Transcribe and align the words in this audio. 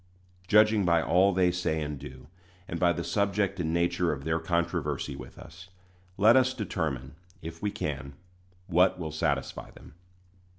Judging 0.47 0.83
by 0.83 0.99
all 0.99 1.31
they 1.31 1.51
say 1.51 1.79
and 1.79 1.99
do, 1.99 2.25
and 2.67 2.79
by 2.79 2.91
the 2.91 3.03
subject 3.03 3.59
and 3.59 3.71
nature 3.71 4.11
of 4.11 4.23
their 4.23 4.39
controversy 4.39 5.15
with 5.15 5.37
us, 5.37 5.69
let 6.17 6.35
us 6.35 6.55
determine, 6.55 7.13
if 7.43 7.61
we 7.61 7.69
can, 7.69 8.13
what 8.65 8.97
will 8.97 9.11
satisfy 9.11 9.69
them. 9.69 9.93